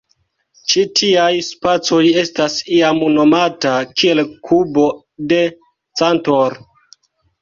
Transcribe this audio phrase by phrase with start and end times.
[0.71, 4.87] Ĉi tiaj spacoj estas iam nomata kiel kubo
[5.35, 5.43] de
[6.03, 6.59] Cantor.